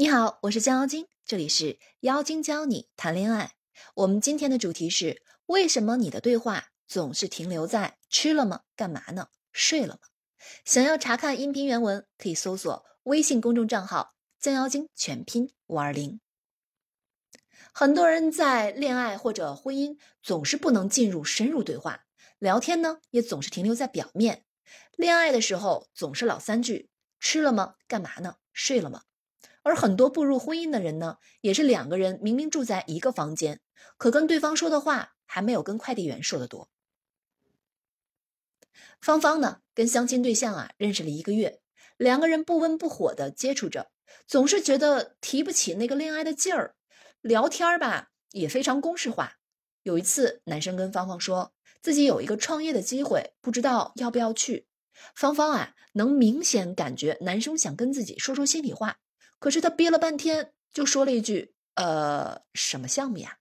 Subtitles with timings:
[0.00, 3.54] 你好，我是江妖精，这里是妖精教你谈恋爱。
[3.96, 8.60] 我们今天的主题是：为什么你的对话总是停留在吃了吗？
[8.76, 9.26] 干嘛呢？
[9.52, 10.00] 睡了吗？
[10.64, 16.20] 想要查看音频原文，可以搜索微信公众账号“江妖精”全拼五二零。
[17.72, 22.04] 很多人在恋爱或者婚姻总是不能进入深入对话，
[22.38, 24.44] 聊天呢也总是停留在表面。
[24.94, 26.88] 恋爱的时候总是老三句：
[27.18, 27.74] 吃了吗？
[27.88, 28.36] 干嘛呢？
[28.52, 29.02] 睡了吗？
[29.68, 33.60] 而很多步入婚姻的人呢，也是两个人明明住在一个房间，
[33.98, 36.70] 可跟对方说的话还没有跟快递员说的多。
[38.98, 41.60] 芳芳呢，跟相亲对象啊认识了一个月，
[41.98, 43.90] 两个人不温不火的接触着，
[44.26, 46.74] 总是觉得提不起那个恋爱的劲儿，
[47.20, 49.34] 聊天吧也非常公式化。
[49.82, 54.66] 有一次，男生跟芳芳说自己有一个创业的机会，不知道要不要去。
[55.14, 58.96] 芳芳啊，能明显感觉男生想跟自己说说心里话，
[59.38, 63.38] 可是他憋了半天，就说了一句：“呃，什么项目呀？”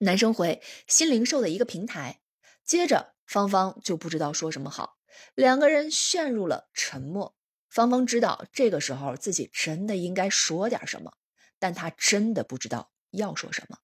[0.00, 2.20] 男生回：“新零售的一个平台。”
[2.64, 3.14] 接着。
[3.30, 4.98] 芳芳就不知道说什么好，
[5.36, 7.36] 两个人陷入了沉默。
[7.68, 11.12] 芳芳知道这个时候自己真的应该说点什么，
[11.60, 13.78] 但她真的不知道要说什么。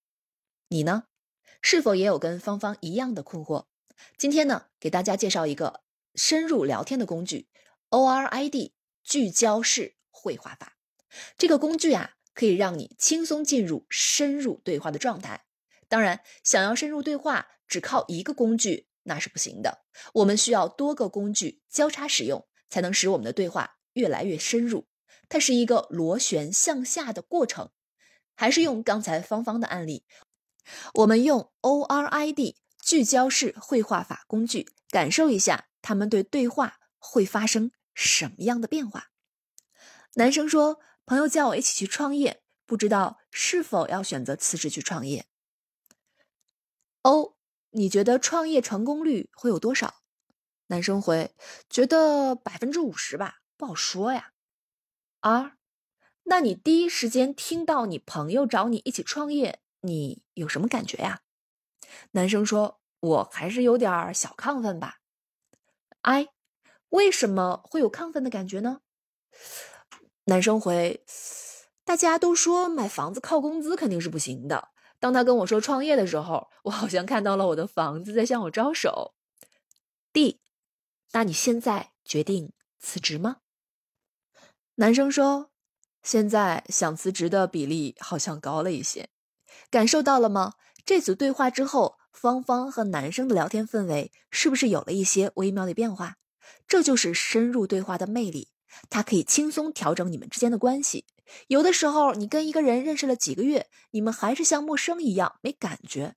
[0.66, 1.04] 你呢？
[1.62, 3.66] 是否也有跟芳芳一样的困惑？
[4.18, 5.84] 今天呢，给大家介绍一个
[6.16, 7.48] 深入聊天的工具
[7.90, 8.72] ——ORID
[9.04, 10.75] 聚焦式绘画法。
[11.38, 15.44] 这个工具啊，可以让你轻松进入深入对话的状态。
[15.88, 18.88] 当然，想要深入对话，只靠一个工具。
[19.08, 24.88] 那是不行的，我们需要多个工具交叉使用，才能使我们的对话越来越深入。
[25.28, 27.70] 它是一个螺旋向下的过程。
[28.34, 30.04] 还是用刚才芳芳的案例，
[30.94, 39.10] 我们用 ORID 聚焦式绘画法工具，感受一下他们对对话会发生什么样的变化。
[40.16, 45.26] 男生说：“朋友叫我一起去创业，不知道是否要选择辞职去创业。
[47.02, 47.36] ”O。
[47.70, 49.96] 你觉得创业成功率会有多少？
[50.68, 51.34] 男生回：
[51.68, 54.32] 觉得百分之五十吧，不好说呀。
[55.20, 55.58] R，
[56.22, 61.20] 那你第一时间听到你朋友找你一起创业，你有什么感觉呀？
[62.12, 65.00] 男生说：我还是有点小亢奋吧。
[66.00, 66.28] I，
[66.88, 68.80] 为什么会有亢奋的感觉呢？
[70.28, 71.04] 男生回：
[71.84, 74.70] 大家都说买房子靠工资肯定是不行的。
[74.98, 79.14] 当他跟我说创业的时候，我好像看到了我的房子在向我招手。
[80.12, 80.40] D，
[81.12, 83.36] 那你现在决定辞职吗？
[84.74, 85.52] 男生说
[86.02, 89.08] ：“现在想辞职的比例好像高了一些。”
[89.70, 90.54] 感受到了吗？
[90.84, 96.16] 这组对话之后，芳芳和男生的聊天氛围是不是有了一些微妙的变化？
[96.66, 98.48] 这就是深入对话的魅力，
[98.90, 101.04] 它可以轻松调整你们之间的关系。
[101.48, 106.14] 有的时候，你跟一个人认识了几个月，你们还是像陌生一样没感觉；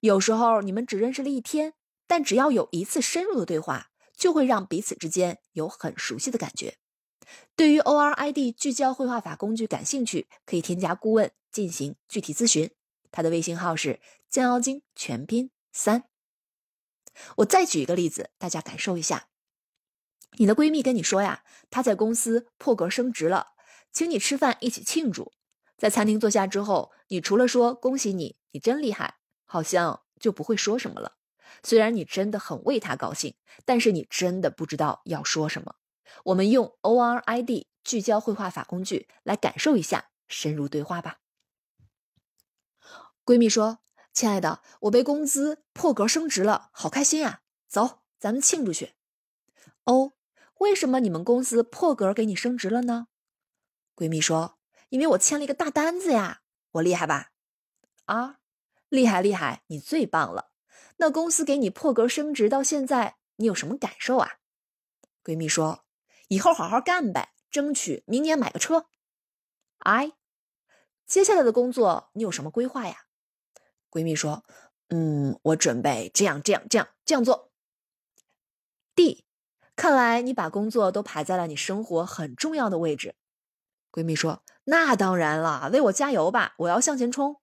[0.00, 1.74] 有时候，你们只认识了一天，
[2.06, 6.76] 但只要有一次深入的对话，就会让彼此之间有很熟悉的感觉。
[7.56, 12.70] 对于 ORID 聚焦绘画法工具感兴趣，可以添加顾问进行具体咨询。
[13.10, 16.04] 他的微信号是江妖精全拼三。
[17.36, 19.28] 我再举一个例子，大家感受一下：
[20.38, 23.48] 你的闺蜜跟你说呀，她在公司破格升职了。
[23.92, 25.32] 请你吃饭，一起庆祝。
[25.76, 31.16] 在餐厅坐下之后，你除了说恭喜你，你真厉害，好像就不会说什么了。
[31.62, 33.34] 虽然你真的很为她高兴，
[33.64, 35.74] 但是你真的不知道要说什么。
[36.24, 41.18] 我们用 ORID 聚焦绘画法工具来感受一下深入对话吧。
[43.24, 43.80] 闺蜜说
[44.14, 47.42] ：“亲爱的，我被工资破格升职了，好开心啊！
[47.68, 48.94] 走，咱们庆祝去。”
[49.84, 50.12] 哦，
[50.62, 53.08] 为什么你们公司破格给你升职了呢？
[53.96, 56.42] 闺蜜说：“因为我签了一个大单子呀，
[56.72, 57.32] 我厉害吧？
[58.04, 58.38] 啊，
[58.88, 60.52] 厉害厉害，你最棒了。
[60.98, 64.38] 那公司给你破格升职到现在，你有什么感受啊？”
[65.24, 65.84] 闺蜜说
[66.28, 68.86] ：“以后好好干呗，争取明年买个车。
[69.78, 70.12] ”I，
[71.06, 73.06] 接下来的工作你有什么规划呀？
[73.90, 74.44] 闺蜜说
[74.90, 77.50] ：“嗯，我准备这样这样这样这样做。
[78.94, 79.24] ”D，
[79.82, 83.16] 看来你把工作都排在了你生活很重要的位置。
[83.90, 86.54] 闺蜜说：“那当然了，为我加油吧！
[86.58, 87.40] 我要向前冲。”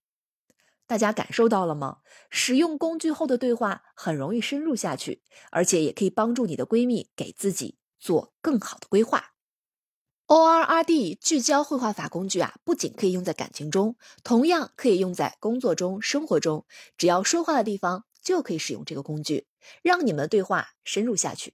[0.88, 1.98] 大家感受到了吗？
[2.30, 9.32] 使用工具后的对话很容易深入下去，而且也可以帮助你的闺蜜给自己做更好的规划。
[10.24, 16.64] O R R D 聚焦绘画法工具啊，不仅可以用在感情中，同样可以用在工作中、生活中。
[16.96, 19.46] 只要说话的地方就可以使用这个工具，
[19.82, 21.52] 让你们的对话深入下去。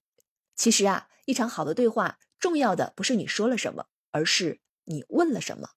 [0.57, 4.61] 其实啊，一场好的对话，重要的不是你说了什么，而是。
[4.89, 5.71] 你问了什么？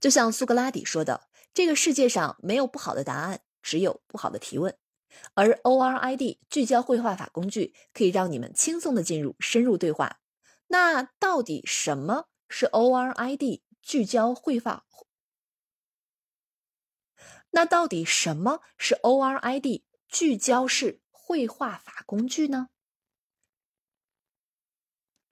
[0.00, 4.76] 就像苏格拉底说的：“这个世界上没有不好的答案，只有不好的提问。”
[5.34, 10.18] 而 ORID 聚焦绘画法工具可以让你们轻松的进入深入对话。
[10.66, 14.84] 那到底什么是 ORID 聚焦绘画？
[17.50, 22.70] 那到底什么是 ORID 聚焦式绘画法工具呢？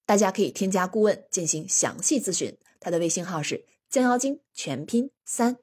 [0.06, 5.56] 大家可以添加顾问进行详细咨询，他的微信号是将妖精全拼三。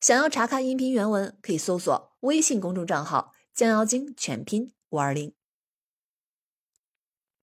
[0.00, 5.32] 想要查看音频原文，可以搜索微信公众账号将妖精全拼五二零。